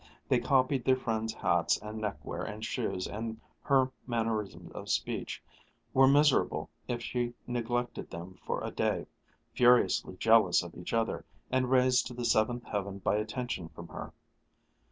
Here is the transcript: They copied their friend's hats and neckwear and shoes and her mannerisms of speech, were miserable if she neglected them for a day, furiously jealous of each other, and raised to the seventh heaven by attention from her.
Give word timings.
They 0.29 0.39
copied 0.39 0.83
their 0.83 0.95
friend's 0.95 1.31
hats 1.31 1.77
and 1.77 1.99
neckwear 2.01 2.41
and 2.41 2.65
shoes 2.65 3.05
and 3.05 3.39
her 3.61 3.91
mannerisms 4.07 4.71
of 4.71 4.89
speech, 4.89 5.43
were 5.93 6.07
miserable 6.07 6.71
if 6.87 7.03
she 7.03 7.35
neglected 7.45 8.09
them 8.09 8.39
for 8.43 8.63
a 8.63 8.71
day, 8.71 9.05
furiously 9.53 10.17
jealous 10.17 10.63
of 10.63 10.73
each 10.73 10.91
other, 10.91 11.23
and 11.51 11.69
raised 11.69 12.07
to 12.07 12.15
the 12.15 12.25
seventh 12.25 12.63
heaven 12.63 12.97
by 12.97 13.17
attention 13.17 13.69
from 13.69 13.89
her. 13.89 14.11